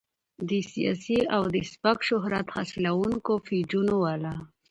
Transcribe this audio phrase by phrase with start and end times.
[0.49, 4.35] د سياسي او د سپک شهرت حاصلونکو پېجونو والا